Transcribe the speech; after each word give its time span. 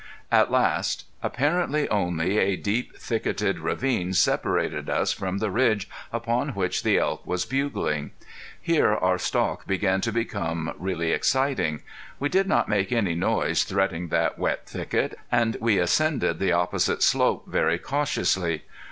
At 0.31 0.49
last, 0.49 1.05
apparently 1.21 1.87
only 1.89 2.39
a 2.39 2.55
deep 2.55 2.97
thicketed 2.97 3.59
ravine 3.59 4.13
separated 4.15 4.89
us 4.89 5.13
from 5.13 5.37
the 5.37 5.51
ridge 5.51 5.87
upon 6.11 6.55
which 6.55 6.81
the 6.81 6.97
elk 6.97 7.23
were 7.27 7.37
bugling. 7.47 8.09
Here 8.59 8.95
our 8.95 9.19
stalk 9.19 9.67
began 9.67 10.01
to 10.01 10.11
become 10.11 10.73
really 10.79 11.11
exciting. 11.11 11.83
We 12.19 12.29
did 12.29 12.47
not 12.47 12.67
make 12.67 12.91
any 12.91 13.13
noise 13.13 13.63
threading 13.63 14.07
that 14.07 14.39
wet 14.39 14.65
thicket, 14.67 15.13
and 15.31 15.55
we 15.61 15.77
ascended 15.77 16.39
the 16.39 16.51
opposite 16.51 17.03
slope 17.03 17.43
very 17.47 17.77
cautiously. 17.77 18.63